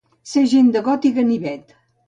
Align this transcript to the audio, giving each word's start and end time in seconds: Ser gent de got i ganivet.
Ser 0.29 0.43
gent 0.53 0.71
de 0.77 0.81
got 0.89 1.07
i 1.11 1.13
ganivet. 1.19 1.81